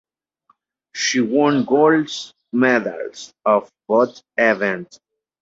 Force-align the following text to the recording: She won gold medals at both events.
She 0.95 1.19
won 1.19 1.63
gold 1.63 2.09
medals 2.51 3.31
at 3.45 3.69
both 3.87 4.23
events. 4.35 4.99